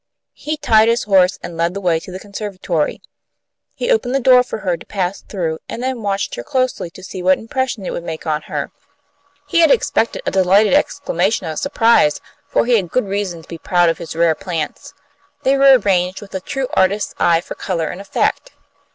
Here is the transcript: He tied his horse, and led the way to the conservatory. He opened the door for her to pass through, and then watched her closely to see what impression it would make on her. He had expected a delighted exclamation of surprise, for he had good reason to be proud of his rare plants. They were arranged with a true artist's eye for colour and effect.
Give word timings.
He 0.33 0.57
tied 0.57 0.87
his 0.89 1.03
horse, 1.03 1.37
and 1.43 1.55
led 1.55 1.75
the 1.75 1.79
way 1.79 1.99
to 1.99 2.11
the 2.11 2.17
conservatory. 2.19 3.03
He 3.75 3.91
opened 3.91 4.15
the 4.15 4.19
door 4.19 4.41
for 4.41 4.61
her 4.61 4.75
to 4.75 4.83
pass 4.87 5.21
through, 5.21 5.59
and 5.69 5.83
then 5.83 6.01
watched 6.01 6.33
her 6.33 6.43
closely 6.43 6.89
to 6.89 7.03
see 7.03 7.21
what 7.21 7.37
impression 7.37 7.85
it 7.85 7.91
would 7.93 8.03
make 8.03 8.25
on 8.25 8.41
her. 8.49 8.71
He 9.45 9.59
had 9.59 9.69
expected 9.69 10.23
a 10.25 10.31
delighted 10.31 10.73
exclamation 10.73 11.45
of 11.45 11.59
surprise, 11.59 12.19
for 12.47 12.65
he 12.65 12.77
had 12.77 12.89
good 12.89 13.05
reason 13.05 13.43
to 13.43 13.47
be 13.47 13.59
proud 13.59 13.89
of 13.89 13.99
his 13.99 14.15
rare 14.15 14.33
plants. 14.33 14.95
They 15.43 15.55
were 15.55 15.77
arranged 15.77 16.19
with 16.19 16.33
a 16.33 16.39
true 16.41 16.67
artist's 16.73 17.13
eye 17.19 17.39
for 17.41 17.53
colour 17.53 17.89
and 17.89 18.01
effect. 18.01 18.53